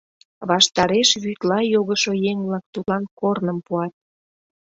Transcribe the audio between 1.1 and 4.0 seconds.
вӱдла йогышо еҥ-влак тудлан корным пуат.